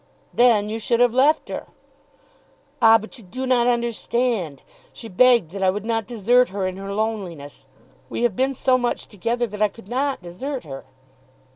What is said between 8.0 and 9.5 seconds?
We have been so much together